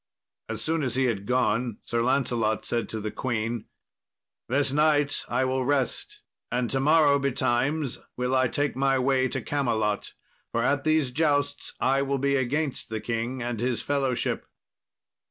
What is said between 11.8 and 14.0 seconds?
will be against the king and his